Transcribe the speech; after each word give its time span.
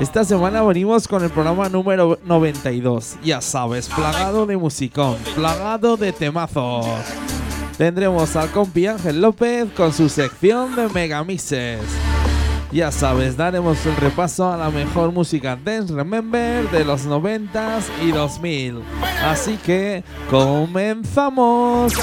Esta 0.00 0.24
semana 0.24 0.62
venimos 0.62 1.08
con 1.08 1.24
el 1.24 1.30
programa 1.30 1.70
número 1.70 2.18
92, 2.26 3.16
ya 3.24 3.40
sabes, 3.40 3.88
plagado 3.88 4.44
de 4.44 4.58
musicón, 4.58 5.16
plagado 5.34 5.96
de 5.96 6.12
temazos. 6.12 6.84
Tendremos 7.78 8.36
al 8.36 8.50
compi 8.50 8.86
Ángel 8.86 9.22
López 9.22 9.72
con 9.74 9.94
su 9.94 10.10
sección 10.10 10.76
de 10.76 10.90
megamixes. 10.90 11.80
Ya 12.72 12.92
sabes, 12.92 13.38
daremos 13.38 13.86
un 13.86 13.96
repaso 13.96 14.52
a 14.52 14.58
la 14.58 14.68
mejor 14.68 15.12
música 15.12 15.56
Dance 15.56 15.94
Remember 15.94 16.70
de 16.70 16.84
los 16.84 17.06
90s 17.06 17.84
y 18.02 18.12
2000. 18.12 18.82
Así 19.24 19.56
que 19.56 20.04
comenzamos. 20.28 21.94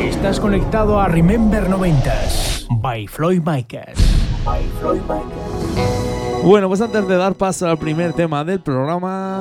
Estás 0.00 0.38
conectado 0.38 1.00
a 1.00 1.08
Remember 1.08 1.68
90s 1.68 2.68
by 2.70 3.08
Floyd 3.08 3.42
Micas. 3.44 4.17
Bueno, 6.42 6.68
pues 6.68 6.80
antes 6.80 7.06
de 7.06 7.16
dar 7.16 7.34
paso 7.34 7.68
al 7.68 7.78
primer 7.78 8.12
tema 8.12 8.44
del 8.44 8.60
programa, 8.60 9.40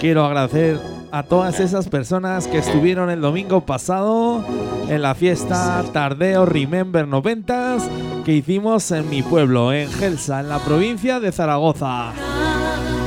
quiero 0.00 0.24
agradecer 0.24 0.80
a 1.12 1.22
todas 1.22 1.60
esas 1.60 1.88
personas 1.88 2.48
que 2.48 2.58
estuvieron 2.58 3.08
el 3.08 3.20
domingo 3.20 3.60
pasado 3.60 4.44
en 4.88 5.00
la 5.00 5.14
fiesta 5.14 5.84
Tardeo 5.92 6.44
Remember 6.44 7.06
90s 7.06 7.82
que 8.24 8.32
hicimos 8.32 8.90
en 8.90 9.08
mi 9.08 9.22
pueblo, 9.22 9.72
en 9.72 9.92
Gelsa, 9.92 10.40
en 10.40 10.48
la 10.48 10.58
provincia 10.58 11.20
de 11.20 11.30
Zaragoza. 11.30 12.12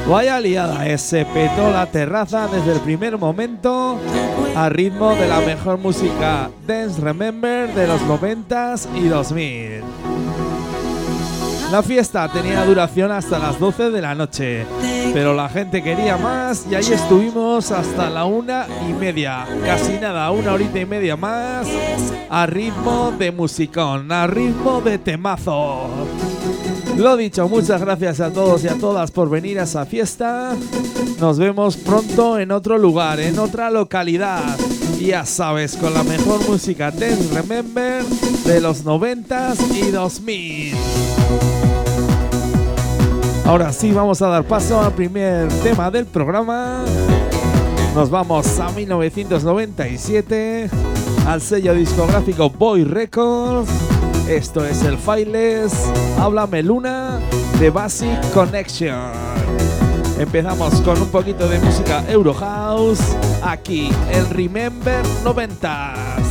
Vaya 0.07 0.39
liada, 0.39 0.97
se 0.97 1.25
petó 1.25 1.69
la 1.69 1.87
terraza 1.87 2.47
desde 2.47 2.71
el 2.71 2.79
primer 2.79 3.17
momento 3.17 3.99
a 4.55 4.69
ritmo 4.69 5.13
de 5.15 5.27
la 5.27 5.41
mejor 5.41 5.77
música 5.77 6.49
Dance 6.65 7.01
Remember 7.01 7.73
de 7.73 7.87
los 7.87 8.01
90s 8.03 8.87
y 8.95 9.09
2000. 9.09 10.36
La 11.71 11.83
fiesta 11.83 12.29
tenía 12.31 12.63
duración 12.63 13.11
hasta 13.11 13.37
las 13.37 13.59
12 13.59 13.89
de 13.91 14.01
la 14.01 14.15
noche, 14.15 14.65
pero 15.13 15.33
la 15.33 15.49
gente 15.49 15.83
quería 15.83 16.15
más 16.15 16.65
y 16.71 16.75
ahí 16.75 16.93
estuvimos 16.93 17.71
hasta 17.71 18.09
la 18.09 18.23
una 18.23 18.65
y 18.87 18.93
media, 18.93 19.45
casi 19.65 19.99
nada, 19.99 20.31
una 20.31 20.53
horita 20.53 20.79
y 20.79 20.85
media 20.85 21.17
más, 21.17 21.67
a 22.29 22.45
ritmo 22.45 23.13
de 23.19 23.33
musicón, 23.33 24.09
a 24.13 24.27
ritmo 24.27 24.79
de 24.79 24.97
temazo. 24.97 25.89
Lo 26.95 27.17
dicho, 27.17 27.49
muchas 27.49 27.81
gracias 27.81 28.21
a 28.21 28.31
todos 28.31 28.63
y 28.63 28.69
a 28.69 28.75
todas 28.75 29.11
por 29.11 29.29
venir 29.29 29.59
a 29.59 29.63
esa 29.63 29.85
fiesta. 29.85 30.55
Nos 31.19 31.37
vemos 31.37 31.75
pronto 31.75 32.39
en 32.39 32.51
otro 32.51 32.77
lugar, 32.77 33.19
en 33.19 33.39
otra 33.39 33.69
localidad. 33.69 34.57
Ya 34.99 35.25
sabes, 35.25 35.75
con 35.75 35.93
la 35.93 36.03
mejor 36.03 36.47
música 36.47 36.91
Dance 36.91 37.33
Remember 37.33 38.03
de 38.45 38.61
los 38.61 38.85
90s 38.85 39.57
y 39.75 39.91
2000. 39.91 41.56
Ahora 43.47 43.71
sí, 43.71 43.93
vamos 43.93 44.21
a 44.21 44.27
dar 44.27 44.43
paso 44.43 44.81
al 44.81 44.91
primer 44.91 45.47
tema 45.63 45.89
del 45.89 46.05
programa. 46.05 46.83
Nos 47.95 48.09
vamos 48.09 48.59
a 48.59 48.69
1997, 48.71 50.69
al 51.25 51.41
sello 51.41 51.73
discográfico 51.73 52.49
Boy 52.49 52.83
Records. 52.83 53.71
Esto 54.27 54.65
es 54.65 54.83
el 54.83 54.97
Files, 54.97 55.71
Háblame 56.19 56.61
Luna 56.61 57.21
de 57.57 57.69
Basic 57.69 58.33
Connection. 58.33 59.13
Empezamos 60.19 60.81
con 60.81 61.01
un 61.01 61.07
poquito 61.07 61.47
de 61.47 61.57
música 61.59 62.03
Eurohouse, 62.09 63.15
aquí 63.41 63.89
el 64.11 64.29
Remember 64.29 65.05
90s. 65.23 66.26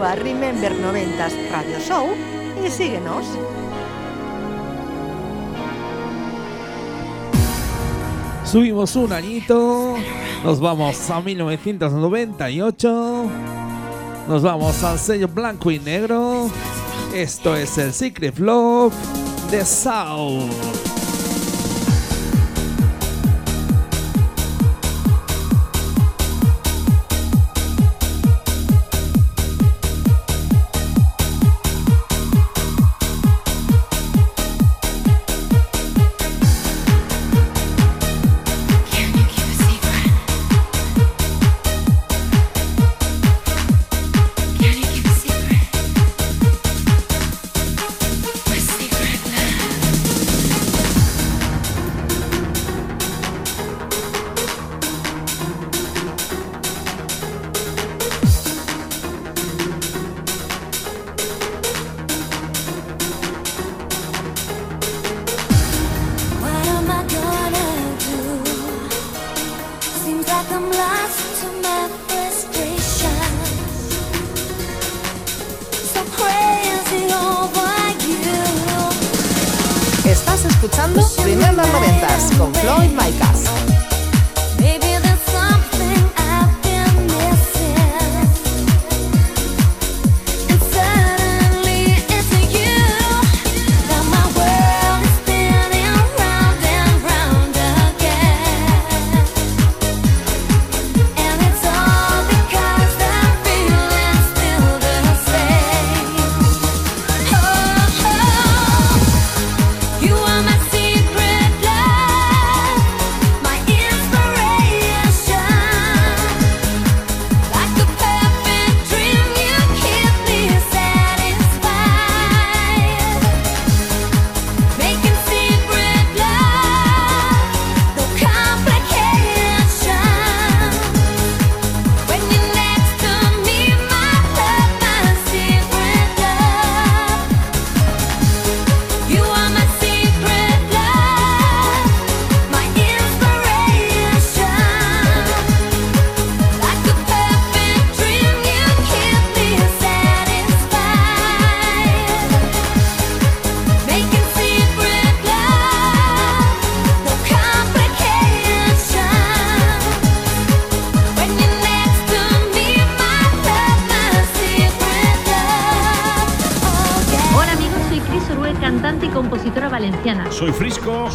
Remember 0.00 0.72
90s 0.72 1.50
Radio 1.50 1.78
Show 1.78 2.08
y 2.64 2.70
síguenos. 2.70 3.26
Subimos 8.44 8.96
un 8.96 9.12
añito, 9.12 9.96
nos 10.42 10.58
vamos 10.58 11.10
a 11.10 11.20
1998, 11.20 13.24
nos 14.26 14.42
vamos 14.42 14.82
al 14.82 14.98
sello 14.98 15.28
blanco 15.28 15.70
y 15.70 15.78
negro. 15.78 16.48
Esto 17.14 17.54
es 17.54 17.76
el 17.76 17.92
Secret 17.92 18.38
Love 18.38 18.94
de 19.50 19.66
South. 19.66 20.89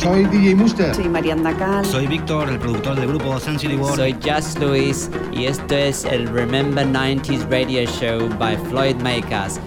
Soy 0.06 0.24
DJ 0.26 0.54
Muster. 0.54 0.94
Soy 0.94 1.10
Marianda 1.10 1.52
Cal. 1.58 1.84
Soy 1.84 2.06
Víctor, 2.06 2.48
el 2.48 2.60
productor 2.60 2.96
del 2.96 3.08
grupo 3.08 3.40
Sensory 3.40 3.76
World. 3.76 3.96
Soy 3.96 4.16
Just 4.24 4.60
Luis 4.60 5.10
y 5.32 5.46
esto 5.46 5.74
es 5.74 6.06
el 6.06 6.28
Remember 6.28 6.86
90s 6.86 7.50
Radio 7.50 7.90
Show 7.90 8.30
by 8.38 8.56
Floyd 8.70 8.98
Makers. 8.98 9.60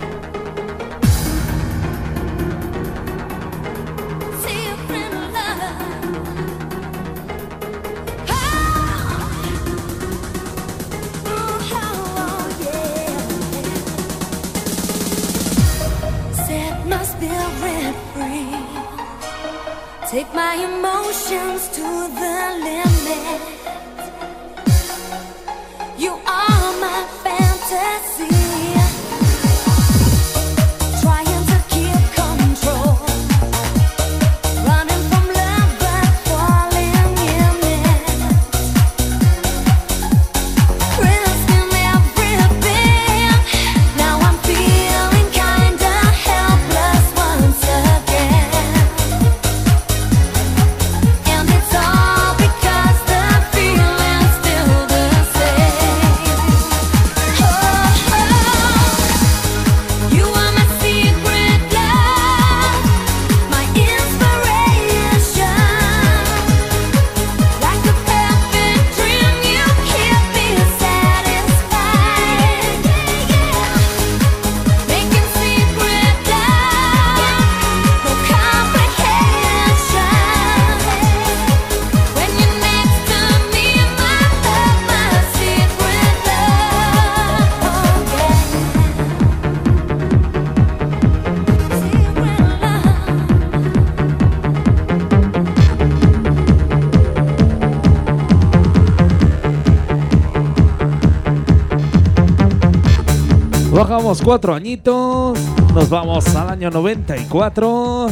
Cuatro 104.17 104.55
añitos, 104.55 105.39
nos 105.75 105.91
vamos 105.91 106.35
al 106.35 106.49
año 106.49 106.71
94, 106.71 108.07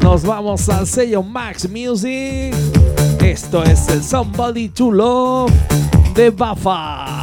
nos 0.00 0.22
vamos 0.22 0.68
al 0.68 0.86
sello 0.86 1.24
Max 1.24 1.68
Music. 1.68 2.54
Esto 3.20 3.64
es 3.64 3.88
el 3.88 4.04
Somebody 4.04 4.68
to 4.68 4.92
Love 4.92 5.52
de 6.14 6.30
Bafa. 6.30 7.13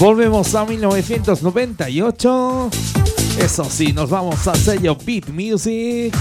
Volvemos 0.00 0.52
a 0.54 0.64
1998. 0.64 2.70
Eso 3.38 3.64
sí, 3.68 3.92
nos 3.92 4.08
vamos 4.08 4.48
a 4.48 4.54
sello 4.54 4.96
Beat 4.96 5.28
Music. 5.28 6.16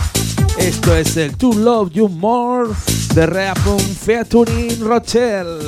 Esto 0.57 0.93
es 0.93 1.15
el 1.15 1.37
To 1.37 1.53
Love 1.53 1.93
You 1.93 2.09
More 2.09 2.71
de 3.13 3.25
Reapun 3.25 3.79
Featuring 3.79 4.81
Rochelle. 4.81 5.59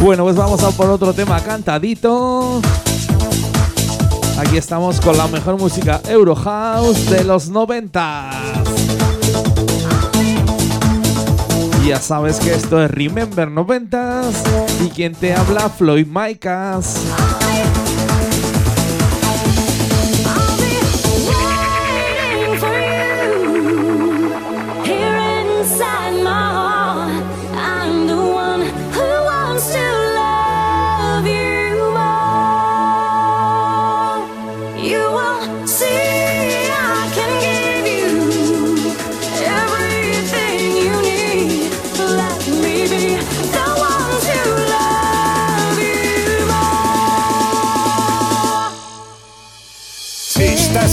Bueno, 0.00 0.22
pues 0.22 0.36
vamos 0.36 0.62
a 0.62 0.70
por 0.70 0.90
otro 0.90 1.12
tema 1.12 1.40
cantadito. 1.40 2.62
Aquí 4.38 4.58
estamos 4.58 5.00
con 5.00 5.18
la 5.18 5.26
mejor 5.26 5.58
música 5.58 6.00
Eurohouse 6.08 7.10
de 7.10 7.24
los 7.24 7.48
90. 7.48 8.63
Ya 11.86 12.00
sabes 12.00 12.40
que 12.40 12.54
esto 12.54 12.82
es 12.82 12.90
Remember 12.90 13.46
90s 13.46 14.86
y 14.86 14.88
quien 14.88 15.14
te 15.14 15.34
habla 15.34 15.68
Floyd 15.68 16.06
Micas. 16.06 16.96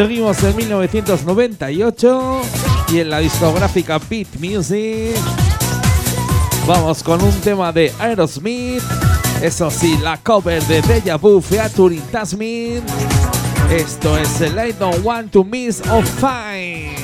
Seguimos 0.00 0.42
en 0.44 0.56
1998 0.56 2.40
y 2.88 3.00
en 3.00 3.10
la 3.10 3.18
discográfica 3.18 3.98
Beat 4.08 4.28
Music. 4.38 5.14
Vamos 6.66 7.02
con 7.02 7.22
un 7.22 7.34
tema 7.42 7.70
de 7.70 7.92
Aerosmith. 7.98 8.82
Eso 9.42 9.70
sí, 9.70 9.98
la 10.02 10.16
cover 10.16 10.62
de 10.62 10.80
Deja 10.80 11.16
Vu 11.16 11.42
featuring 11.42 12.00
Tasmin. 12.10 12.82
Esto 13.70 14.16
es 14.16 14.40
el 14.40 14.54
I 14.54 14.72
Don't 14.72 15.04
Want 15.04 15.32
to 15.32 15.44
Miss 15.44 15.82
of 15.90 16.08
Fine. 16.18 16.96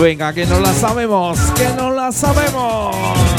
Venga, 0.00 0.32
que 0.32 0.46
no 0.46 0.58
la 0.58 0.72
sabemos, 0.72 1.38
que 1.54 1.68
no 1.76 1.92
la 1.92 2.10
sabemos. 2.10 3.29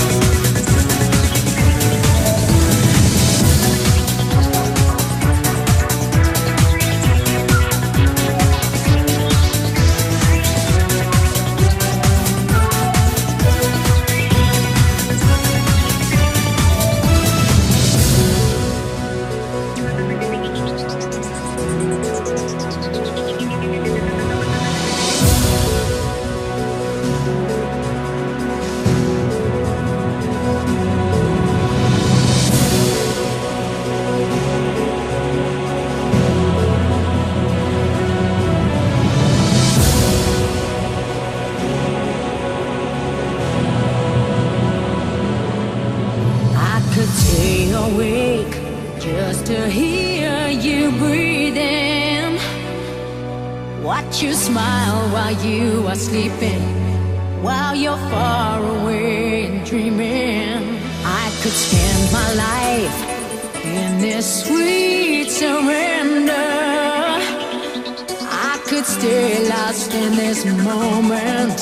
stay 69.01 69.49
lost 69.49 69.95
in 69.95 70.15
this 70.15 70.45
moment 70.45 71.59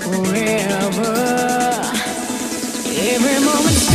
forever. 0.00 1.12
Every 2.86 3.44
moment. 3.44 3.91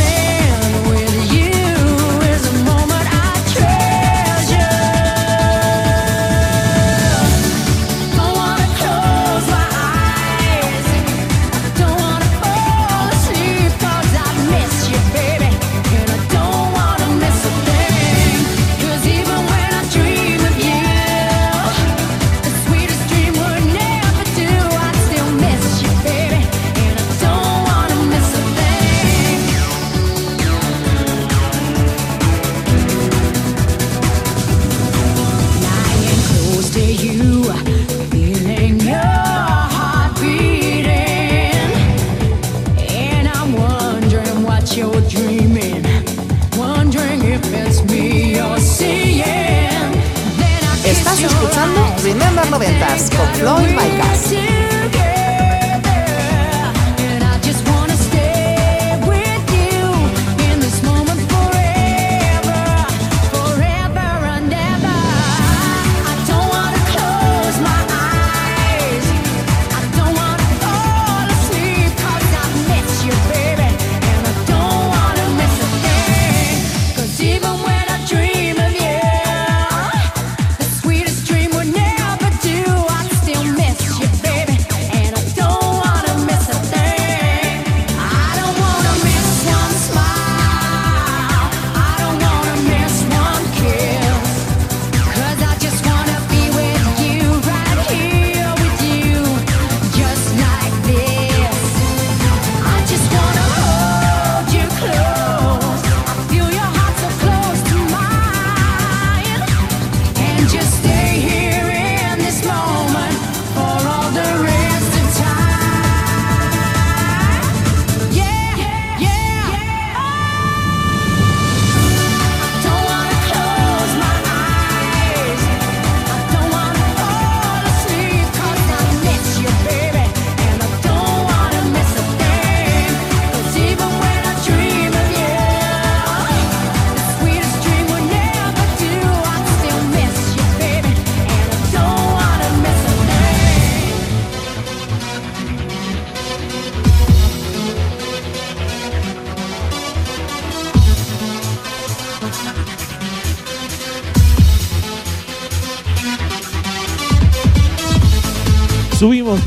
Floyd 53.38 53.76
by 53.76 53.97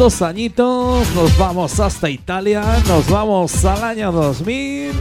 dos 0.02 0.24
añitos, 0.24 1.08
nos 1.14 1.38
vamos 1.38 1.80
hasta 1.80 2.10
Italia, 2.10 2.64
nos 2.88 3.08
vamos 3.08 3.64
al 3.66 3.84
año 3.84 4.12
2000. 4.12 4.94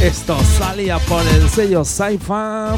Esto 0.00 0.36
salía 0.56 1.00
por 1.00 1.26
el 1.26 1.50
sello 1.50 1.84
Sci-Fi. 1.84 2.76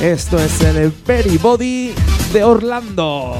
Esto 0.00 0.38
es 0.38 0.62
el 0.62 0.90
Peribody 0.92 1.92
de 2.32 2.44
Orlando. 2.44 3.36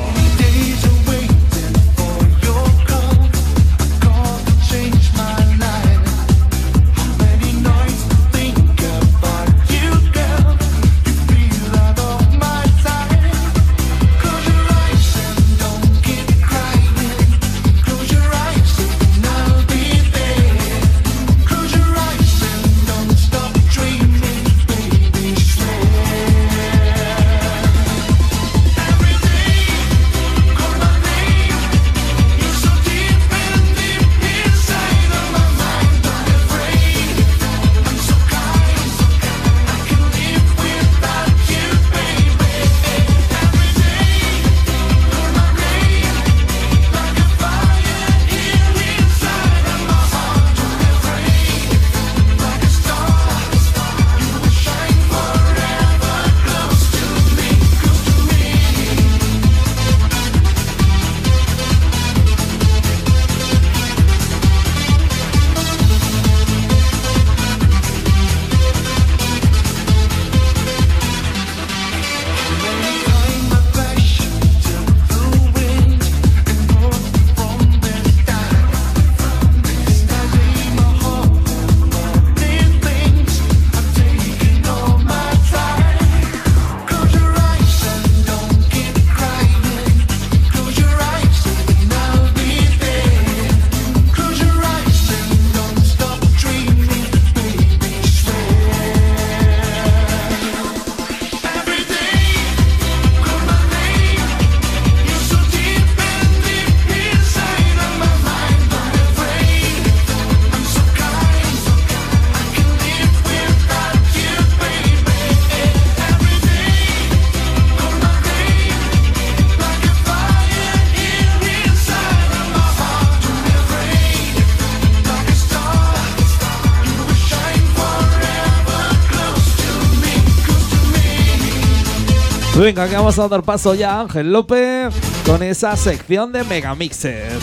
Venga, 132.63 132.89
que 132.89 132.95
vamos 132.95 133.19
a 133.19 133.27
dar 133.27 133.43
paso 133.43 133.75
ya 133.75 133.97
a 133.97 134.01
Ángel 134.03 134.33
López 134.33 134.95
con 135.27 135.43
esa 135.43 135.75
sección 135.77 136.31
de 136.31 136.45
megamixes. 136.45 137.43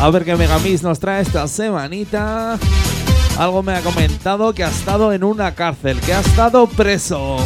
A 0.00 0.08
ver 0.10 0.24
qué 0.24 0.36
megamix 0.36 0.80
nos 0.80 1.00
trae 1.00 1.22
esta 1.22 1.48
semanita. 1.48 2.56
Algo 3.36 3.64
me 3.64 3.74
ha 3.74 3.80
comentado 3.80 4.54
que 4.54 4.62
ha 4.62 4.68
estado 4.68 5.12
en 5.12 5.24
una 5.24 5.56
cárcel, 5.56 5.98
que 5.98 6.14
ha 6.14 6.20
estado 6.20 6.68
preso. 6.68 7.38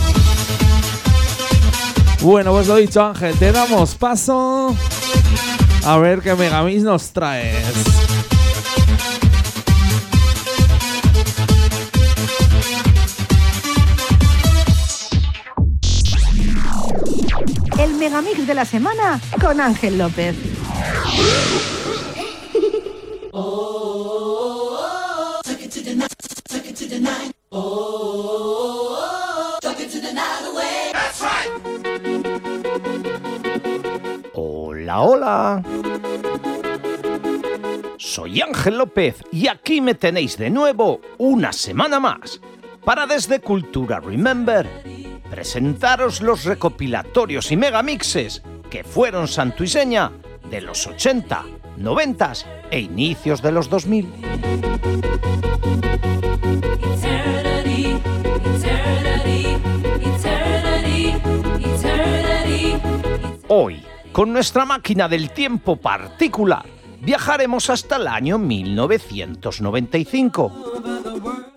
Bueno, 2.21 2.53
pues 2.53 2.67
lo 2.67 2.77
dicho 2.77 3.03
Ángel, 3.03 3.39
te 3.39 3.53
damos 3.53 3.95
paso. 3.95 4.77
A 5.87 5.97
ver 5.97 6.21
qué 6.21 6.35
megamix 6.35 6.83
nos 6.83 7.11
traes. 7.13 8.08
De 18.49 18.55
la 18.55 18.65
semana 18.65 19.21
con 19.43 19.61
Ángel 19.61 19.99
López. 19.99 20.35
Hola, 34.35 35.01
hola. 35.03 35.63
Soy 37.99 38.41
Ángel 38.41 38.79
López 38.79 39.17
y 39.31 39.49
aquí 39.49 39.83
me 39.83 39.95
tenéis 39.95 40.39
de 40.39 40.49
nuevo 40.49 41.03
una 41.19 41.53
semana 41.53 42.01
más 42.01 42.41
para 42.83 43.07
desde 43.07 43.41
Cultura 43.41 44.01
Remember 44.01 44.88
presentaros 45.31 46.21
los 46.21 46.45
recopilatorios 46.45 47.53
y 47.53 47.57
megamixes 47.57 48.43
que 48.71 48.85
fueron 48.85 49.29
santuiseña 49.29 50.13
de 50.51 50.61
los 50.61 50.87
80, 50.87 51.45
90 51.77 52.33
e 52.71 52.81
inicios 52.81 53.43
de 53.43 53.53
los 53.53 53.69
2000. 53.69 54.13
Hoy, 63.49 63.83
con 64.13 64.33
nuestra 64.33 64.65
máquina 64.65 65.09
del 65.09 65.31
tiempo 65.31 65.77
particular, 65.77 66.65
viajaremos 67.01 67.71
hasta 67.71 67.97
el 67.97 68.09
año 68.09 68.39
1995 68.39 70.98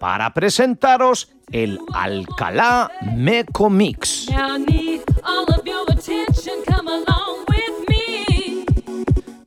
para 0.02 0.34
presentaros 0.34 1.30
el 1.52 1.80
Alcalá 1.94 2.92
Meco 3.16 3.70
Mix. 3.70 4.28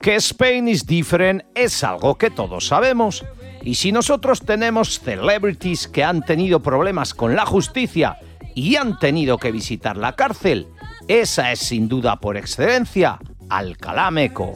Que 0.01 0.15
Spain 0.17 0.69
is 0.69 0.87
different 0.87 1.43
es 1.57 1.83
algo 1.83 2.17
que 2.17 2.31
todos 2.31 2.69
sabemos. 2.69 3.25
Y 3.63 3.75
si 3.75 3.91
nosotros 3.91 4.43
tenemos 4.43 5.01
celebrities 5.01 5.89
que 5.89 6.05
han 6.05 6.23
tenido 6.23 6.61
problemas 6.61 7.15
con 7.15 7.35
la 7.35 7.47
justicia 7.47 8.19
y 8.55 8.77
han 8.77 8.99
tenido 9.01 9.39
que 9.39 9.51
visitar 9.51 9.97
la 9.97 10.15
cárcel, 10.15 10.69
esa 11.09 11.51
es 11.51 11.59
sin 11.59 11.89
duda 11.89 12.21
por 12.21 12.37
excelencia 12.37 13.19
Alcalá 13.49 14.13
Meco. 14.13 14.55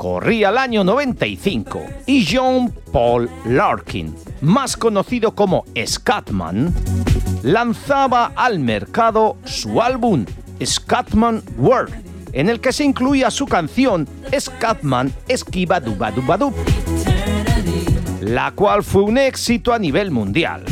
Corría 0.00 0.48
el 0.48 0.56
año 0.56 0.82
95 0.82 1.82
y 2.06 2.26
John 2.26 2.72
Paul 2.90 3.28
Larkin, 3.44 4.16
más 4.40 4.74
conocido 4.74 5.34
como 5.34 5.66
Scatman, 5.76 6.74
lanzaba 7.42 8.32
al 8.34 8.60
mercado 8.60 9.36
su 9.44 9.82
álbum 9.82 10.24
Scatman 10.64 11.42
World, 11.58 11.92
en 12.32 12.48
el 12.48 12.60
que 12.60 12.72
se 12.72 12.84
incluía 12.84 13.30
su 13.30 13.44
canción 13.44 14.08
Scatman 14.34 15.12
Esquiva 15.28 15.80
Duba 15.80 16.10
Duba 16.12 16.38
Dub, 16.38 16.54
la 18.22 18.52
cual 18.52 18.82
fue 18.82 19.02
un 19.02 19.18
éxito 19.18 19.74
a 19.74 19.78
nivel 19.78 20.10
mundial. 20.10 20.64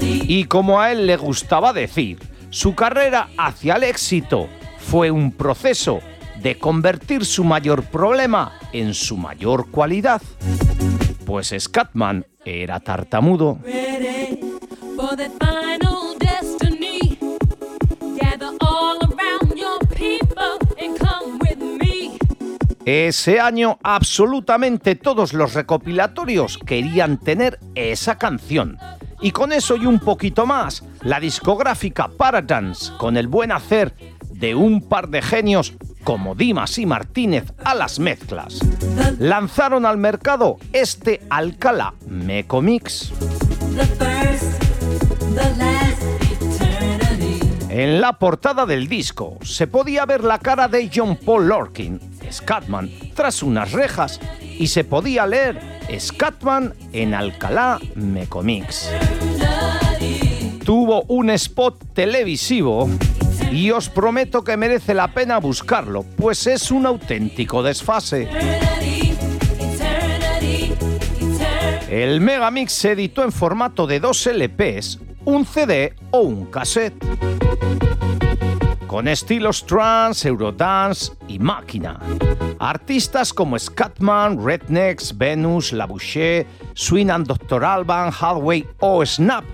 Y 0.00 0.46
como 0.46 0.80
a 0.80 0.90
él 0.90 1.06
le 1.06 1.16
gustaba 1.18 1.72
decir, 1.72 2.18
su 2.50 2.74
carrera 2.74 3.28
hacia 3.38 3.76
el 3.76 3.84
éxito 3.84 4.48
fue 4.76 5.12
un 5.12 5.30
proceso 5.30 6.00
de 6.44 6.58
convertir 6.58 7.24
su 7.24 7.42
mayor 7.42 7.84
problema 7.84 8.52
en 8.74 8.92
su 8.92 9.16
mayor 9.16 9.70
cualidad. 9.70 10.20
Pues 11.24 11.54
Scatman 11.58 12.26
era 12.44 12.80
tartamudo. 12.80 13.58
Ese 22.84 23.40
año 23.40 23.78
absolutamente 23.82 24.96
todos 24.96 25.32
los 25.32 25.54
recopilatorios 25.54 26.58
querían 26.58 27.16
tener 27.16 27.58
esa 27.74 28.18
canción. 28.18 28.76
Y 29.22 29.30
con 29.30 29.52
eso 29.52 29.76
y 29.76 29.86
un 29.86 29.98
poquito 29.98 30.44
más, 30.44 30.84
la 31.00 31.18
discográfica 31.18 32.08
Paradance, 32.08 32.92
con 32.98 33.16
el 33.16 33.28
buen 33.28 33.50
hacer 33.50 33.94
de 34.30 34.54
un 34.54 34.82
par 34.82 35.08
de 35.08 35.22
genios 35.22 35.72
como 36.04 36.34
Dimas 36.34 36.78
y 36.78 36.86
Martínez 36.86 37.52
a 37.64 37.74
las 37.74 37.98
mezclas, 37.98 38.60
lanzaron 39.18 39.86
al 39.86 39.96
mercado 39.96 40.58
este 40.72 41.22
Alcalá 41.30 41.94
Meco 42.06 42.60
Mix. 42.60 43.12
En 47.70 48.00
la 48.00 48.12
portada 48.18 48.66
del 48.66 48.86
disco 48.86 49.38
se 49.42 49.66
podía 49.66 50.06
ver 50.06 50.22
la 50.22 50.38
cara 50.38 50.68
de 50.68 50.88
John 50.94 51.16
Paul 51.16 51.48
Lorkin, 51.48 51.98
Scatman, 52.30 52.90
tras 53.14 53.42
unas 53.42 53.72
rejas 53.72 54.20
y 54.40 54.68
se 54.68 54.84
podía 54.84 55.26
leer 55.26 55.80
Scatman 55.98 56.74
en 56.92 57.14
Alcalá 57.14 57.80
Mecomix. 57.96 58.90
Tuvo 60.64 61.02
un 61.08 61.30
spot 61.30 61.76
televisivo 61.94 62.88
y 63.50 63.70
os 63.70 63.88
prometo 63.88 64.42
que 64.42 64.56
merece 64.56 64.94
la 64.94 65.08
pena 65.08 65.38
buscarlo, 65.38 66.04
pues 66.16 66.46
es 66.46 66.70
un 66.70 66.86
auténtico 66.86 67.62
desfase. 67.62 68.28
El 71.88 72.20
Megamix 72.20 72.72
se 72.72 72.92
editó 72.92 73.22
en 73.22 73.32
formato 73.32 73.86
de 73.86 74.00
dos 74.00 74.26
LPs, 74.26 74.98
un 75.24 75.46
CD 75.46 75.94
o 76.10 76.20
un 76.20 76.46
cassette 76.46 77.04
con 78.94 79.08
estilos 79.08 79.66
trance, 79.66 80.28
eurodance 80.28 81.14
y 81.26 81.40
máquina. 81.40 81.98
Artistas 82.60 83.32
como 83.32 83.58
Scatman, 83.58 84.38
Rednecks, 84.38 85.18
Venus, 85.18 85.72
La 85.72 85.86
Boucher, 85.86 86.46
Swing 86.74 87.10
and 87.10 87.26
Dr. 87.26 87.64
Alban, 87.64 88.12
Hardway 88.12 88.64
o 88.78 89.04
Snap, 89.04 89.44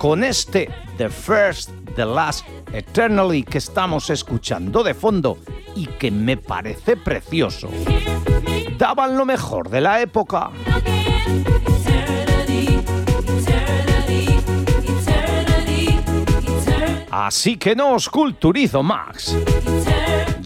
con 0.00 0.24
este 0.24 0.70
The 0.96 1.10
First, 1.10 1.68
The 1.94 2.06
Last, 2.06 2.46
Eternally 2.72 3.42
que 3.42 3.58
estamos 3.58 4.08
escuchando 4.08 4.82
de 4.82 4.94
fondo 4.94 5.36
y 5.76 5.84
que 5.84 6.10
me 6.10 6.38
parece 6.38 6.96
precioso. 6.96 7.68
Daban 8.78 9.18
lo 9.18 9.26
mejor 9.26 9.68
de 9.68 9.82
la 9.82 10.00
época. 10.00 10.52
Así 17.10 17.58
que 17.58 17.76
no 17.76 17.92
os 17.92 18.08
culturizo 18.08 18.82
más. 18.82 19.36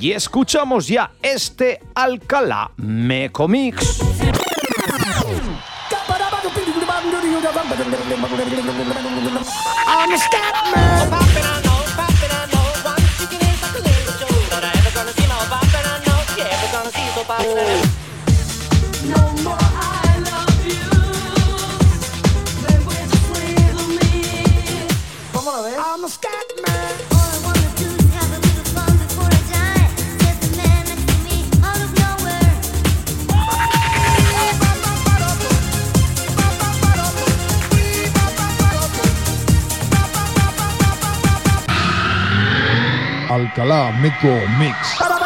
Y 0.01 0.11
escuchamos 0.11 0.89
ya 0.89 1.13
este 1.23 1.81
Alcalá 1.95 2.73
Mecomix. 2.77 4.01
I'm 7.47 7.61
a 10.11 10.17
Scatman. 10.17 11.05
I'm 25.77 26.05
a. 26.05 26.54
Alcalá 43.35 43.91
Meco 43.91 44.29
Mix. 44.59 45.24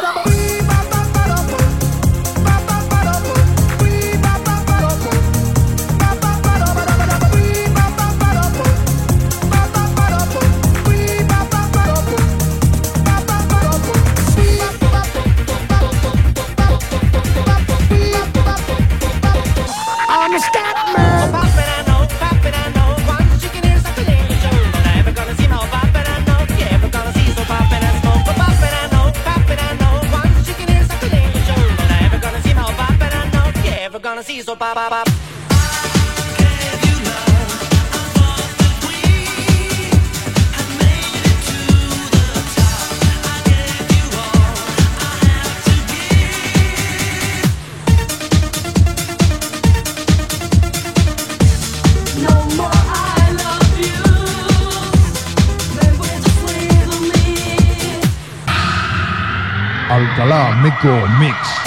Alcalá 60.78 61.08
Meco 61.08 61.18
Mix. 61.18 61.57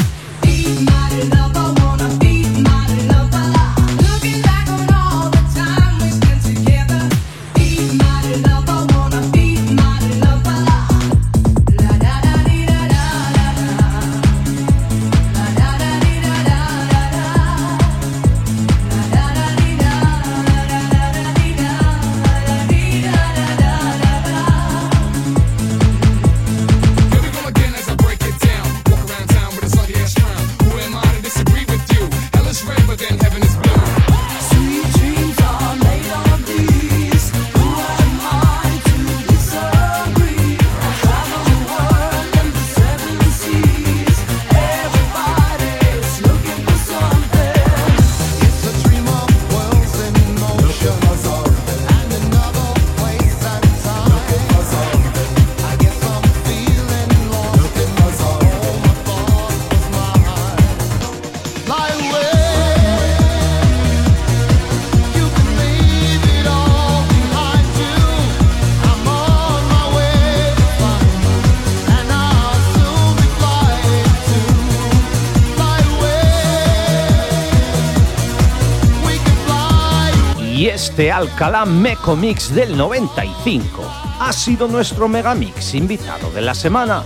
Este 80.92 81.10
Alcalá 81.10 81.66
Meco 81.66 82.18
Mix 82.18 82.54
del 82.54 82.76
95 82.76 83.82
ha 84.20 84.34
sido 84.34 84.68
nuestro 84.68 85.08
Megamix 85.08 85.74
invitado 85.74 86.30
de 86.32 86.42
la 86.42 86.54
semana. 86.54 87.04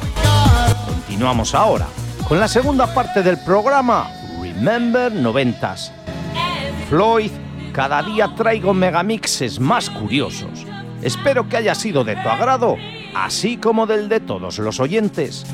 Continuamos 0.88 1.54
ahora 1.54 1.86
con 2.28 2.40
la 2.40 2.48
segunda 2.48 2.92
parte 2.92 3.22
del 3.22 3.38
programa 3.44 4.10
Remember 4.42 5.14
90s. 5.14 5.92
Floyd, 6.90 7.30
cada 7.74 8.02
día 8.02 8.34
traigo 8.36 8.74
megamixes 8.74 9.60
más 9.60 9.92
curiosos. 9.92 10.66
Espero 11.04 11.48
que 11.48 11.58
haya 11.58 11.76
sido 11.76 12.04
de 12.04 12.16
tu 12.16 12.28
agrado, 12.28 12.78
así 13.14 13.58
como 13.58 13.86
del 13.86 14.10
de 14.10 14.20
todos 14.20 14.58
los 14.58 14.80
oyentes. 14.80 15.46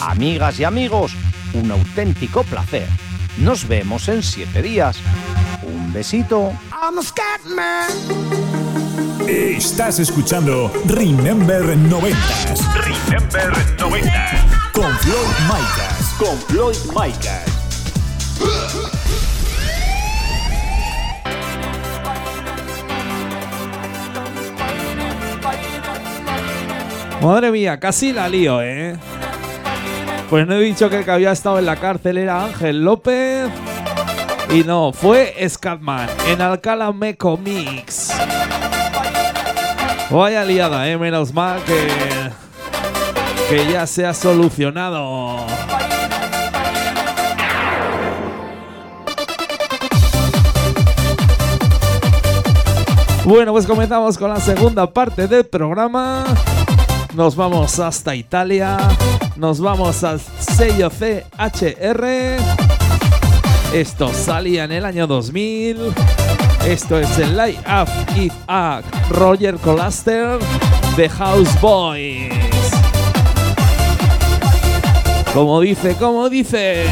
Amigas 0.00 0.60
y 0.60 0.64
amigos, 0.64 1.16
un 1.52 1.72
auténtico 1.72 2.44
placer. 2.44 2.86
Nos 3.38 3.66
vemos 3.66 4.08
en 4.08 4.22
siete 4.22 4.62
días. 4.62 4.98
Un 5.64 5.92
besito. 5.92 6.52
I'm 6.86 6.98
a 6.98 7.02
scat 7.02 7.42
man. 7.46 7.90
Estás 9.28 9.98
escuchando 9.98 10.70
Remember 10.86 11.60
90s. 11.76 12.74
Remember 12.74 13.52
90s. 13.76 14.72
Con 14.72 14.96
Floyd 14.98 15.34
Micas. 15.48 16.14
Con 16.16 16.38
Floyd 16.42 16.76
Micas. 16.94 17.42
Madre 27.20 27.50
mía, 27.50 27.80
casi 27.80 28.12
la 28.12 28.28
lío, 28.28 28.62
¿eh? 28.62 28.96
Pues 30.30 30.46
no 30.46 30.54
he 30.54 30.60
dicho 30.60 30.88
que 30.88 30.98
el 30.98 31.04
que 31.04 31.10
había 31.10 31.32
estado 31.32 31.58
en 31.58 31.66
la 31.66 31.74
cárcel 31.74 32.16
era 32.16 32.44
Ángel 32.44 32.84
López. 32.84 33.50
Y 34.50 34.62
no, 34.62 34.92
fue 34.92 35.34
Scatman 35.48 36.08
en 36.28 36.40
Alcalá 36.40 36.92
Meco 36.92 37.36
Mix. 37.36 38.12
Vaya 40.10 40.44
liada, 40.44 40.88
¿eh? 40.88 40.96
Menos 40.96 41.34
mal 41.34 41.60
que, 41.64 41.88
que 43.48 43.72
ya 43.72 43.86
se 43.86 44.06
ha 44.06 44.14
solucionado. 44.14 45.44
Bueno, 53.24 53.50
pues 53.50 53.66
comenzamos 53.66 54.16
con 54.16 54.30
la 54.30 54.38
segunda 54.38 54.88
parte 54.88 55.26
del 55.26 55.44
programa. 55.46 56.24
Nos 57.14 57.34
vamos 57.34 57.80
hasta 57.80 58.14
Italia. 58.14 58.76
Nos 59.34 59.60
vamos 59.60 60.04
al 60.04 60.20
sello 60.20 60.88
CHR. 60.88 62.75
Esto 63.76 64.10
salía 64.14 64.64
en 64.64 64.72
el 64.72 64.86
año 64.86 65.06
2000. 65.06 65.76
Esto 66.66 66.98
es 66.98 67.18
el 67.18 67.36
Light 67.36 67.58
Up 67.58 67.90
It 68.18 68.32
Up 68.48 68.82
Roger 69.10 69.56
Colaster 69.56 70.38
de 70.96 71.06
House 71.10 71.60
Boys. 71.60 72.32
Como 75.34 75.60
dice, 75.60 75.94
como 75.96 76.30
dice. 76.30 76.86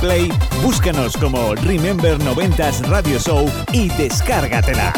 Play, 0.00 0.32
búscanos 0.62 1.16
como 1.16 1.54
Remember 1.54 2.18
90s 2.18 2.86
Radio 2.86 3.18
Show 3.18 3.50
y 3.72 3.88
descárgatela. 3.88 4.92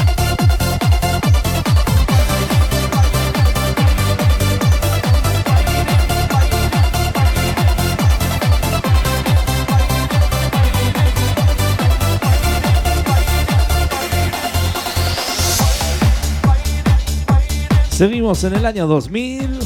Seguimos 17.90 18.44
en 18.44 18.54
el 18.54 18.64
año 18.64 18.86
2000. 18.86 19.58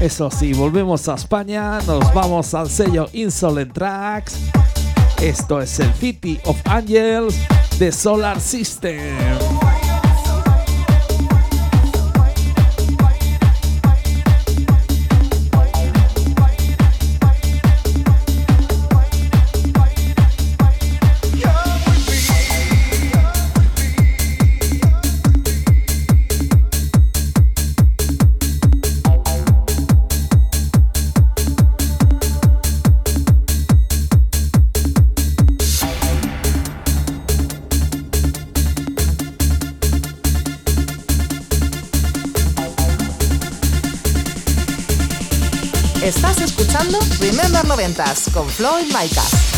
Eso 0.00 0.30
sí, 0.30 0.52
volvemos 0.52 1.08
a 1.08 1.14
España. 1.14 1.80
Nos 1.86 2.14
vamos 2.14 2.54
al 2.54 2.70
sello 2.70 3.08
Insolent 3.12 3.72
Tracks. 3.72 4.45
Esto 5.22 5.60
es 5.60 5.80
el 5.80 5.92
City 5.94 6.38
of 6.44 6.56
Angels 6.66 7.34
de 7.78 7.90
Solar 7.90 8.38
System. 8.40 9.25
Remember 47.20 47.64
90s 47.64 48.30
con 48.32 48.48
Floyd 48.48 48.86
Micas. 48.86 49.55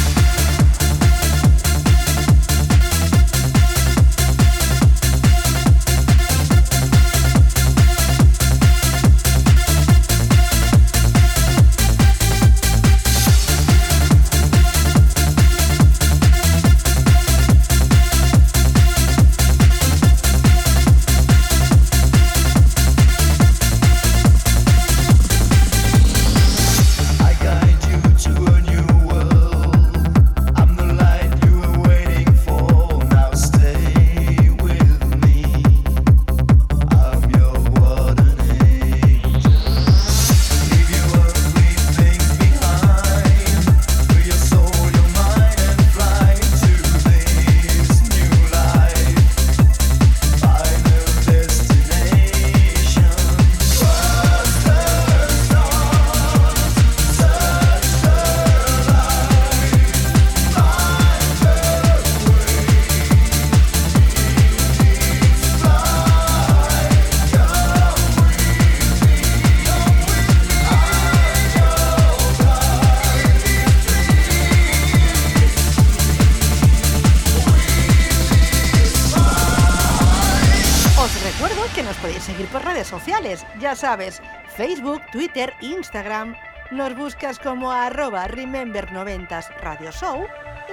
Sabes, 83.79 84.21
Facebook, 84.57 85.01
Twitter, 85.13 85.55
Instagram. 85.61 86.35
Nos 86.71 86.95
buscas 86.97 87.39
como 87.39 87.73
arroba 87.73 88.27
Remember90s 88.27 89.49
Radio 89.61 89.91
Show 89.93 90.27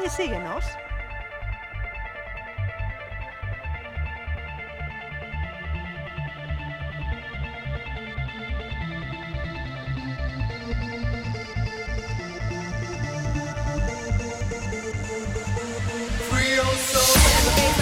y 0.04 0.10
síguenos. 0.10 0.66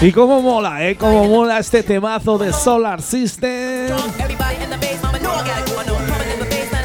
Y 0.04 0.12
cómo 0.12 0.42
mola, 0.42 0.86
¿eh? 0.86 0.98
Cómo 0.98 1.24
mola 1.30 1.60
este 1.60 1.82
temazo 1.82 2.38
de 2.38 2.52
Solar 2.52 3.02
System. 3.02 3.96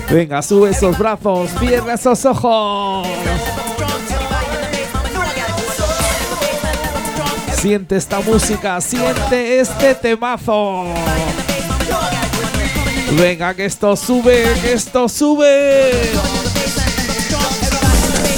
Venga, 0.08 0.40
sube 0.40 0.70
esos 0.70 0.96
brazos, 0.96 1.50
cierra 1.58 1.94
esos 1.94 2.24
ojos. 2.24 3.08
Siente 7.60 7.96
esta 7.96 8.20
música, 8.20 8.80
siente 8.80 9.58
este 9.58 9.96
temazo. 9.96 10.84
Venga, 13.18 13.52
que 13.52 13.64
esto 13.64 13.96
sube, 13.96 14.44
que 14.62 14.74
esto 14.74 15.08
sube. 15.08 15.90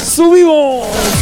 ¡Subimos! 0.02 1.19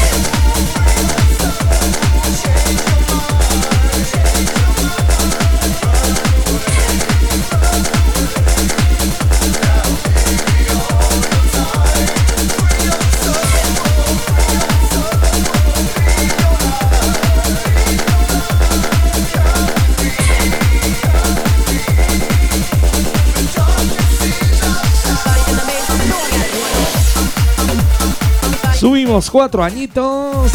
Subimos 29.08 29.30
cuatro 29.30 29.64
añitos. 29.64 30.52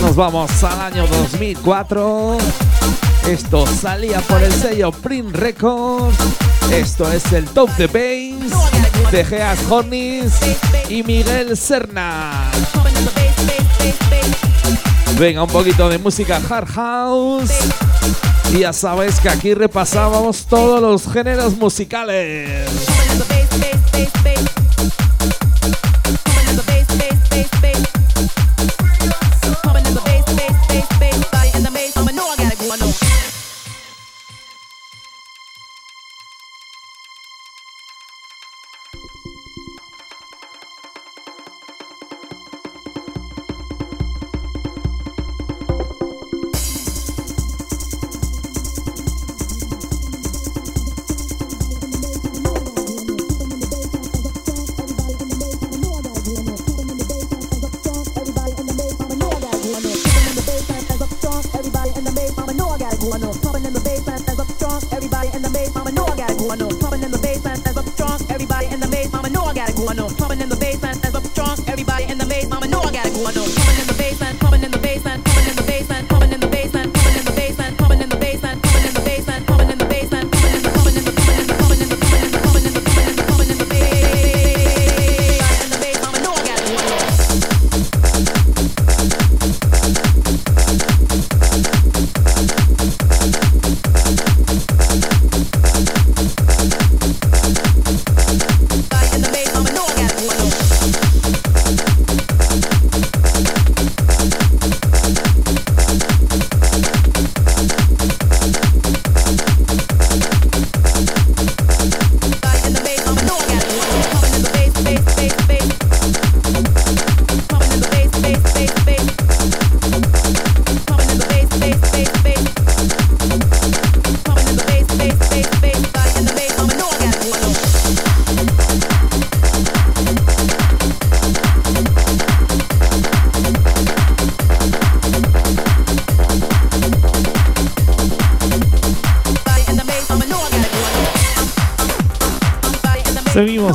Nos 0.00 0.14
vamos 0.14 0.62
al 0.62 0.80
año 0.82 1.04
2004. 1.08 2.38
Esto 3.26 3.66
salía 3.66 4.20
por 4.20 4.40
el 4.40 4.52
sello 4.52 4.92
Print 4.92 5.34
Records. 5.34 6.16
Esto 6.70 7.10
es 7.10 7.32
el 7.32 7.46
Top 7.46 7.68
de 7.70 7.88
Bass 7.88 9.10
de 9.10 9.24
Geas 9.24 9.58
Hornis 9.68 10.32
y 10.88 11.02
Miguel 11.02 11.56
Serna. 11.56 12.48
Venga, 15.18 15.42
un 15.42 15.50
poquito 15.50 15.88
de 15.88 15.98
música 15.98 16.40
hard 16.48 16.68
house. 16.68 17.50
Y 18.52 18.60
ya 18.60 18.72
sabes 18.72 19.18
que 19.18 19.28
aquí 19.28 19.54
repasábamos 19.54 20.46
todos 20.46 20.80
los 20.80 21.12
géneros 21.12 21.56
musicales. 21.56 22.70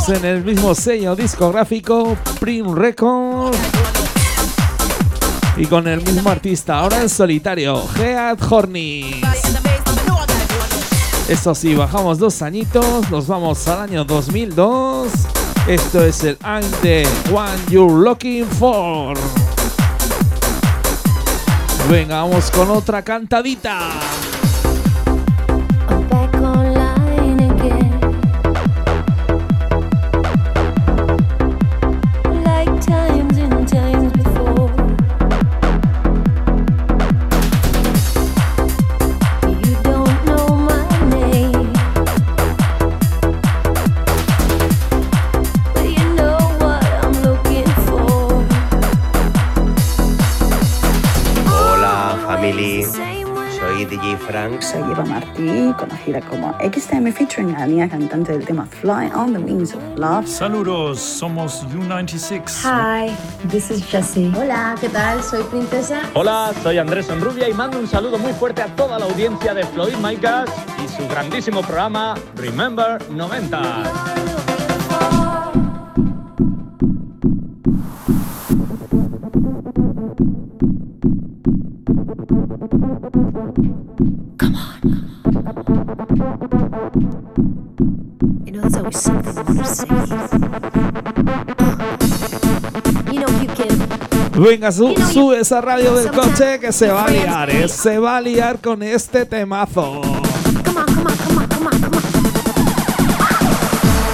En 0.07 0.25
el 0.25 0.43
mismo 0.43 0.75
sello 0.75 1.15
discográfico, 1.15 2.17
Prim 2.39 2.75
Records. 2.75 3.57
Y 5.55 5.65
con 5.65 5.87
el 5.87 6.01
mismo 6.01 6.29
artista, 6.29 6.79
ahora 6.79 7.01
en 7.01 7.09
solitario, 7.09 7.81
Head 7.97 8.37
Horny. 8.49 9.21
Eso 11.29 11.55
sí, 11.55 11.73
bajamos 11.73 12.19
dos 12.19 12.41
añitos, 12.41 13.09
nos 13.09 13.27
vamos 13.27 13.65
al 13.69 13.81
año 13.81 14.03
2002. 14.03 15.09
Esto 15.67 16.03
es 16.03 16.23
el 16.23 16.37
the 16.81 17.07
One 17.31 17.57
You're 17.69 18.03
Looking 18.03 18.45
For. 18.45 19.17
Venga, 21.89 22.23
vamos 22.23 22.51
con 22.51 22.69
otra 22.71 23.03
cantadita. 23.03 23.79
Soy 54.73 54.81
Eva 54.91 55.05
Martí, 55.05 55.71
conocida 55.77 56.19
como 56.21 56.51
XTM 56.59 57.11
featuring 57.11 57.55
a 57.55 57.67
Nia, 57.67 57.87
cantante 57.87 58.31
del 58.31 58.43
tema 58.43 58.65
Fly 58.65 59.11
on 59.13 59.33
the 59.33 59.37
Wings 59.37 59.75
of 59.75 59.83
Love. 59.97 60.25
Saludos, 60.25 60.99
somos 60.99 61.63
U96. 61.67 62.63
Hi, 62.63 63.15
this 63.49 63.69
is 63.69 63.85
Jessie. 63.85 64.33
Hola, 64.35 64.75
¿qué 64.81 64.89
tal? 64.89 65.21
Soy 65.21 65.43
Princesa. 65.43 66.01
Hola, 66.15 66.51
soy 66.63 66.79
Andrés 66.79 67.07
Enrubia 67.09 67.47
y 67.47 67.53
mando 67.53 67.77
un 67.77 67.87
saludo 67.87 68.17
muy 68.17 68.33
fuerte 68.33 68.63
a 68.63 68.75
toda 68.75 68.97
la 68.97 69.05
audiencia 69.05 69.53
de 69.53 69.63
Floyd 69.63 69.93
Micas 70.03 70.49
y 70.83 70.87
su 70.87 71.07
grandísimo 71.07 71.61
programa 71.61 72.15
Remember 72.35 72.97
90. 73.11 74.12
Venga, 94.35 94.71
su- 94.71 94.93
sube 95.11 95.39
esa 95.39 95.61
radio 95.61 95.93
del 95.95 96.11
coche 96.11 96.59
que 96.59 96.71
se 96.71 96.87
va 96.91 97.05
a 97.05 97.09
liar, 97.09 97.49
¿eh? 97.49 97.67
Se 97.67 97.97
va 97.99 98.17
a 98.17 98.21
liar 98.21 98.59
con 98.59 98.81
este 98.83 99.25
temazo. 99.25 100.01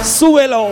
¡Súbelo! 0.04 0.68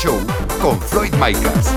Show 0.00 0.16
con 0.62 0.80
Floyd 0.80 1.12
Micas. 1.14 1.74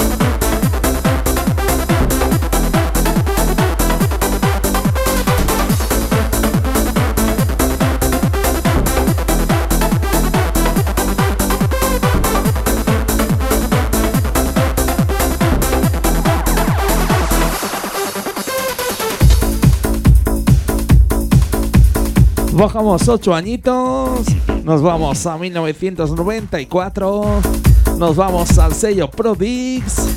Bajamos 22.53 23.07
ocho 23.07 23.33
añitos, 23.33 24.27
nos 24.63 24.83
vamos 24.83 25.25
a 25.25 25.39
1994 25.39 27.70
nos 28.01 28.15
vamos 28.15 28.57
al 28.57 28.73
sello 28.73 29.11
Prodix. 29.11 30.07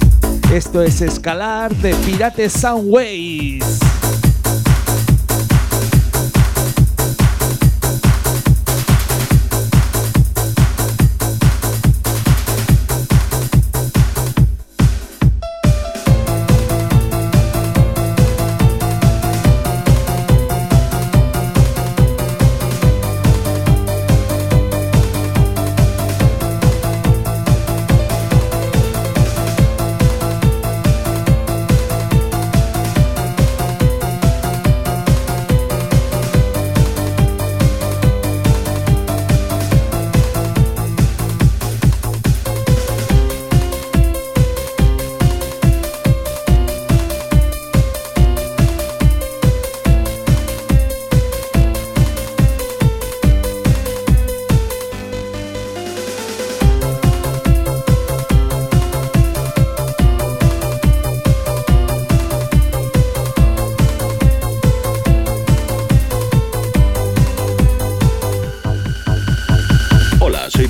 Esto 0.50 0.80
es 0.80 1.02
Escalar 1.02 1.74
de 1.76 1.94
Pirates 1.96 2.54
Soundways. 2.54 3.93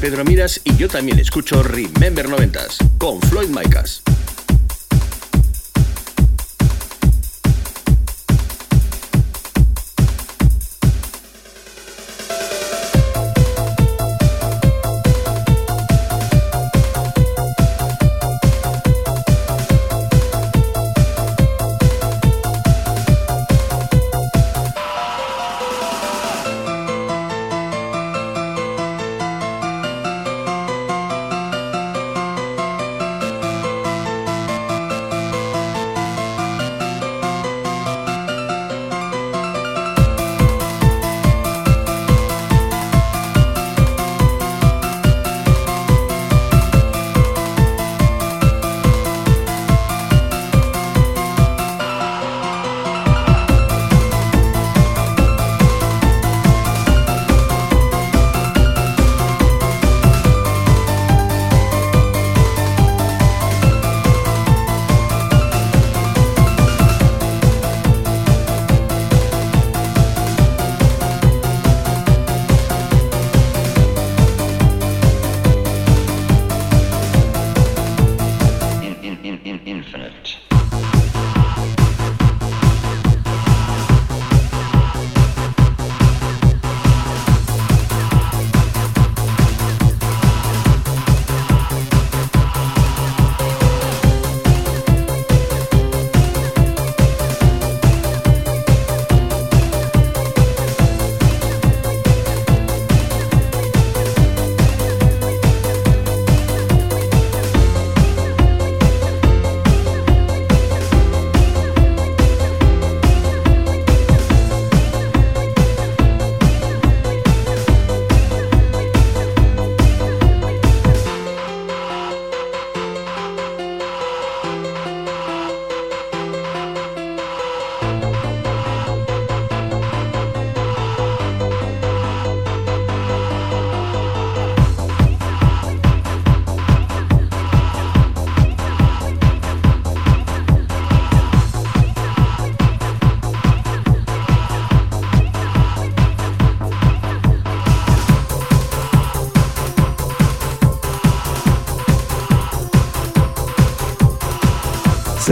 Pedro 0.05 0.22
Miras 0.22 0.61
y 0.64 0.76
yo 0.76 0.86
también 0.86 1.18
escucho 1.18 1.62
Remember 1.62 2.28
90s 2.28 2.76
con 2.98 3.22
Floyd 3.22 3.48
Micas. 3.48 4.02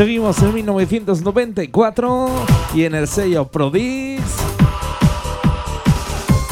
Seguimos 0.03 0.43
en 0.43 0.53
1994 0.53 2.29
y 2.75 2.83
en 2.83 2.97
el 2.97 3.07
sello 3.07 3.45
Prodix. 3.47 4.21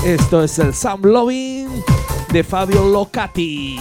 Esto 0.05 0.45
es 0.45 0.57
el 0.61 0.73
Sam 0.73 1.03
Loving 1.03 1.67
de 2.33 2.45
Fabio 2.45 2.85
Locati. 2.85 3.77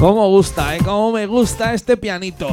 Cómo 0.00 0.30
gusta, 0.30 0.76
¿eh? 0.76 0.78
Cómo 0.82 1.12
me 1.12 1.26
gusta 1.26 1.74
este 1.74 1.98
pianito. 1.98 2.48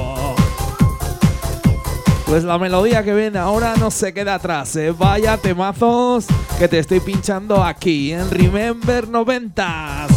Pues 2.26 2.44
la 2.44 2.58
melodía 2.58 3.06
que 3.06 3.14
viene 3.14 3.40
ahora 3.40 3.76
no 3.78 3.90
se 3.90 4.14
queda 4.14 4.36
atrás, 4.36 4.76
¿eh? 4.76 4.92
Vaya 4.92 5.38
temazos 5.38 6.26
que 6.60 6.68
te 6.68 6.80
estoy 6.80 7.00
pinchando 7.00 7.64
aquí 7.64 8.12
en 8.12 8.30
Remember 8.30 9.08
90s. 9.08 10.15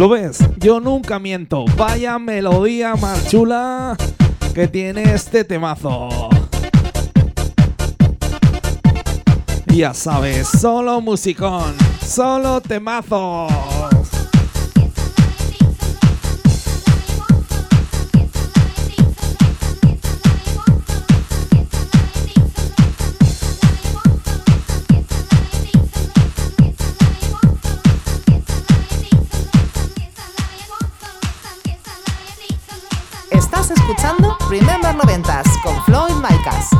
¿Lo 0.00 0.08
ves? 0.08 0.38
Yo 0.56 0.80
nunca 0.80 1.18
miento. 1.18 1.66
Vaya 1.76 2.18
melodía 2.18 2.96
más 2.96 3.28
chula 3.28 3.98
que 4.54 4.66
tiene 4.66 5.02
este 5.12 5.44
temazo. 5.44 6.30
Ya 9.66 9.92
sabes, 9.92 10.48
solo 10.48 11.02
musicón, 11.02 11.74
solo 12.02 12.62
temazos. 12.62 13.69
Remember 35.20 35.30
90s 35.32 35.60
con 35.62 35.82
Floyd 35.84 36.14
Micas. 36.16 36.79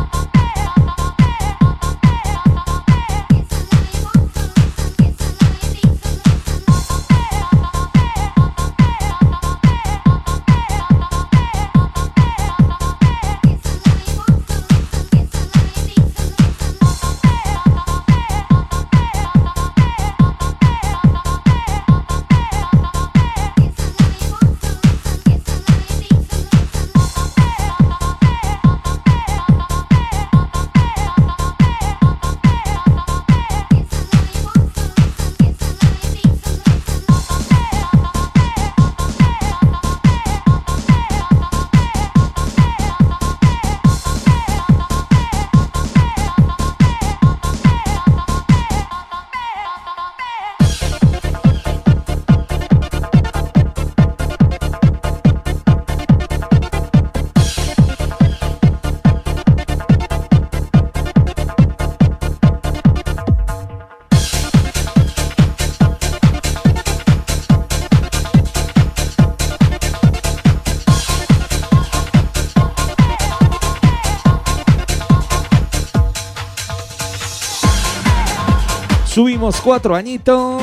Subimos 79.21 79.61
cuatro 79.61 79.95
añitos, 79.95 80.63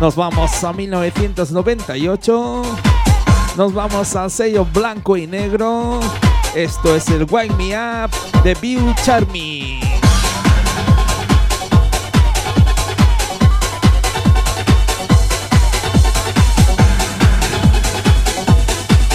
nos 0.00 0.16
vamos 0.16 0.64
a 0.64 0.72
1998, 0.72 2.62
nos 3.54 3.74
vamos 3.74 4.16
al 4.16 4.30
sello 4.30 4.64
blanco 4.64 5.14
y 5.18 5.26
negro. 5.26 6.00
Esto 6.54 6.96
es 6.96 7.06
el 7.10 7.24
Wake 7.24 7.52
Me 7.58 7.76
Up 7.76 8.10
de 8.42 8.54
View 8.54 8.94
Charmy. 9.04 9.80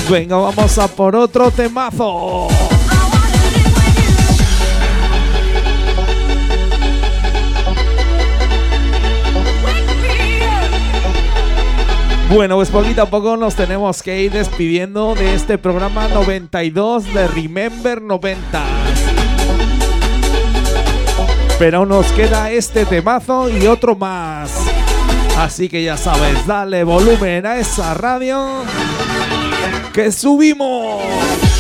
Venga, 0.08 0.36
vamos 0.36 0.78
a 0.78 0.88
por 0.88 1.16
otro 1.16 1.50
temazo. 1.50 2.48
Bueno, 12.30 12.56
pues 12.56 12.70
poquito 12.70 13.04
a 13.04 13.06
poco 13.06 13.38
nos 13.38 13.56
tenemos 13.56 14.02
que 14.02 14.24
ir 14.24 14.32
despidiendo 14.32 15.14
de 15.14 15.36
este 15.36 15.58
programa 15.58 16.08
92 16.08 17.14
de 17.14 17.28
Remember 17.28 18.02
90. 18.02 18.64
Pero 21.60 21.86
nos 21.86 22.12
queda 22.14 22.50
este 22.52 22.86
temazo 22.86 23.50
y 23.50 23.68
otro 23.68 23.96
más. 23.96 24.52
Así 25.38 25.70
que 25.70 25.84
ya 25.84 25.98
sabes, 25.98 26.46
dale 26.48 26.84
volumen 26.84 27.46
a 27.46 27.58
esa 27.58 27.94
radio 27.94 28.64
que 29.94 30.12
subimos. 30.12 31.53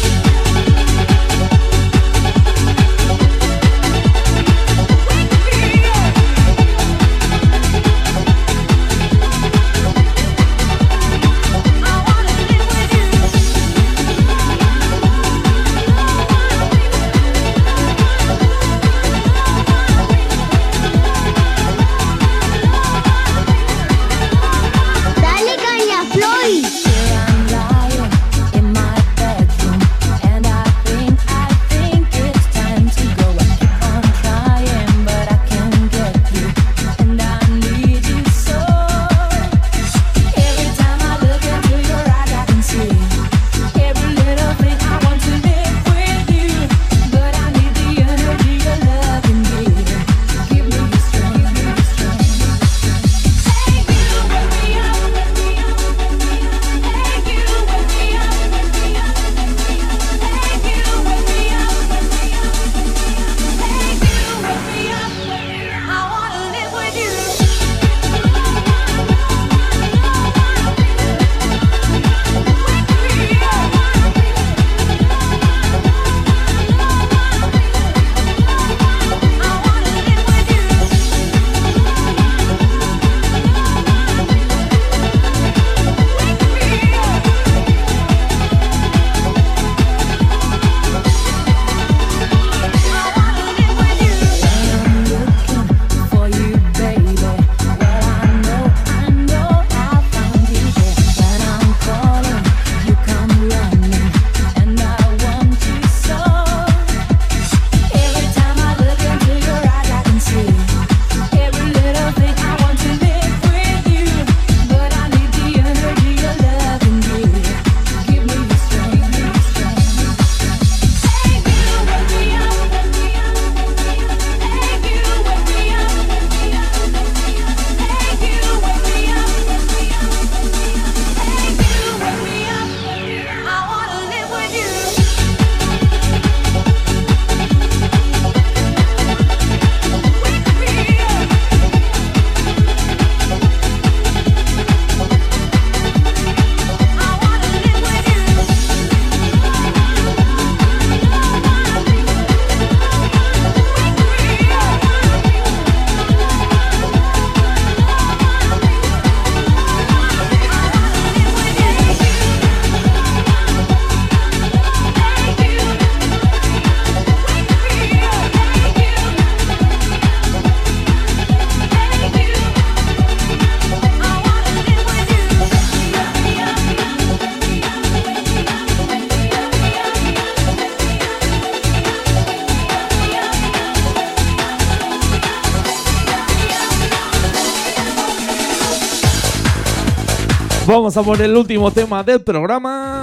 Vamos 190.93 191.07
a 191.07 191.11
por 191.11 191.21
el 191.23 191.35
último 191.35 191.71
tema 191.71 192.03
del 192.03 192.21
programa. 192.21 193.01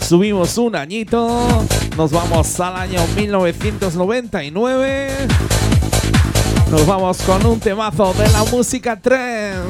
Subimos 0.00 0.56
un 0.56 0.74
añito. 0.74 1.46
Nos 1.94 2.10
vamos 2.10 2.58
al 2.58 2.74
año 2.76 3.00
1999. 3.14 5.08
Nos 6.70 6.86
vamos 6.86 7.18
con 7.18 7.44
un 7.44 7.60
temazo 7.60 8.14
de 8.14 8.26
la 8.30 8.44
música 8.44 8.98
trance. 8.98 9.60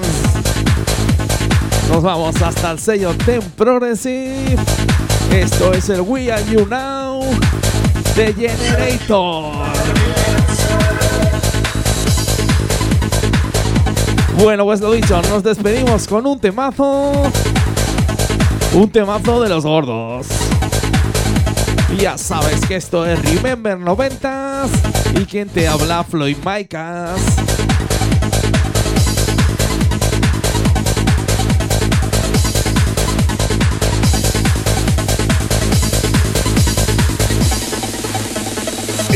Nos 1.90 2.00
vamos 2.00 2.40
hasta 2.40 2.70
el 2.70 2.78
sello 2.78 3.12
Ten 3.26 3.42
Progressive. 3.56 4.54
Esto 5.32 5.72
es 5.72 5.88
el 5.88 6.02
We 6.02 6.30
Are 6.30 6.44
You 6.44 6.64
Now 6.64 7.24
de 8.14 8.32
Generator. 8.34 9.83
Bueno, 14.38 14.64
pues 14.64 14.80
lo 14.80 14.92
dicho, 14.92 15.20
nos 15.30 15.42
despedimos 15.42 16.08
con 16.08 16.26
un 16.26 16.38
temazo. 16.38 17.12
Un 18.74 18.90
temazo 18.90 19.40
de 19.42 19.48
los 19.48 19.64
gordos. 19.64 20.26
Ya 21.98 22.18
sabes 22.18 22.66
que 22.66 22.76
esto 22.76 23.06
es 23.06 23.22
Remember 23.34 23.78
90s 23.78 24.68
y 25.20 25.24
quien 25.26 25.48
te 25.48 25.68
habla 25.68 26.02
Floyd 26.02 26.36
Micas. 26.44 27.20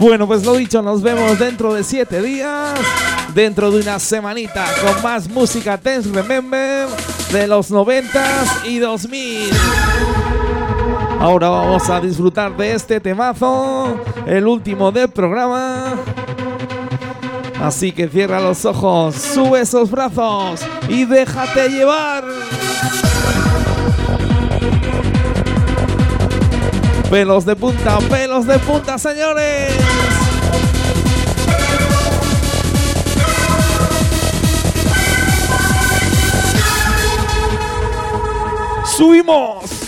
Bueno, 0.00 0.26
pues 0.26 0.46
lo 0.46 0.54
dicho, 0.56 0.80
nos 0.80 1.02
vemos 1.02 1.38
dentro 1.38 1.74
de 1.74 1.84
siete 1.84 2.22
días, 2.22 2.72
dentro 3.34 3.70
de 3.70 3.82
una 3.82 3.98
semanita, 3.98 4.64
con 4.82 5.02
más 5.02 5.28
música 5.28 5.76
Tense 5.76 6.10
Remember 6.10 6.88
de 7.30 7.46
los 7.46 7.70
90s 7.70 8.64
y 8.64 8.78
2000. 8.78 9.50
Ahora 11.20 11.50
vamos 11.50 11.90
a 11.90 12.00
disfrutar 12.00 12.56
de 12.56 12.72
este 12.72 12.98
temazo, 12.98 14.00
el 14.24 14.46
último 14.46 14.90
del 14.90 15.10
programa. 15.10 15.96
Así 17.60 17.92
que 17.92 18.08
cierra 18.08 18.40
los 18.40 18.64
ojos, 18.64 19.14
sube 19.16 19.60
esos 19.60 19.90
brazos 19.90 20.62
y 20.88 21.04
déjate 21.04 21.68
llevar. 21.68 22.24
Pelos 27.10 27.44
de 27.44 27.56
punta, 27.56 27.98
pelos 28.08 28.46
de 28.46 28.56
punta, 28.60 28.96
señores. 28.96 29.72
Subimos. 38.96 39.79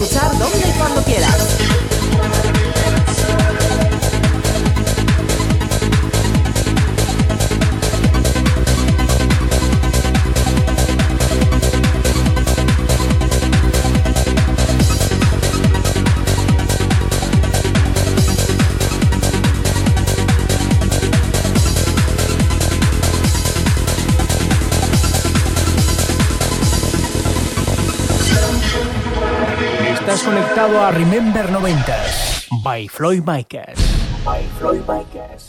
escuchar 0.00 0.30
dónde 0.38 0.67
Remember 30.98 31.46
90s. 31.46 32.50
By 32.58 32.88
Floyd 32.90 33.22
Micas. 33.22 33.78
By 34.26 34.42
Floyd 34.58 34.82
Micas. 34.82 35.47